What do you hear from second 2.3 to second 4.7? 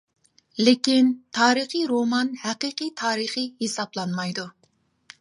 ھەقىقىي تارىخى ھېسابلانمايدۇ.